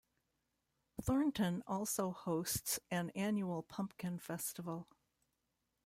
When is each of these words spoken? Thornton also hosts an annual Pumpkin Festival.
Thornton 0.99 1.61
also 1.67 2.09
hosts 2.09 2.79
an 2.89 3.11
annual 3.11 3.61
Pumpkin 3.61 4.17
Festival. 4.17 4.87